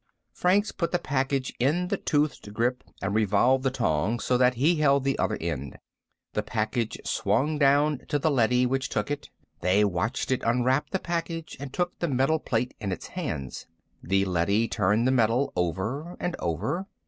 Franks 0.33 0.71
put 0.71 0.91
the 0.91 0.97
package 0.97 1.53
in 1.59 1.89
the 1.89 1.97
toothed 1.97 2.51
grip 2.55 2.83
and 3.03 3.13
revolved 3.13 3.63
the 3.63 3.69
tong 3.69 4.19
so 4.19 4.35
that 4.35 4.55
he 4.55 4.77
held 4.77 5.03
the 5.03 5.19
other 5.19 5.37
end. 5.39 5.77
The 6.33 6.41
package 6.41 6.97
swung 7.05 7.59
down 7.59 7.99
to 8.07 8.17
the 8.17 8.31
leady, 8.31 8.65
which 8.65 8.89
took 8.89 9.11
it. 9.11 9.29
They 9.59 9.85
watched 9.85 10.31
it 10.31 10.41
unwrap 10.43 10.89
the 10.89 10.97
package 10.97 11.55
and 11.59 11.71
take 11.71 11.99
the 11.99 12.07
metal 12.07 12.39
plate 12.39 12.73
in 12.79 12.91
its 12.91 13.09
hands. 13.09 13.67
The 14.01 14.25
leady 14.25 14.67
turned 14.67 15.05
the 15.05 15.11
metal 15.11 15.53
over 15.55 16.17
and 16.19 16.35
over. 16.39 16.87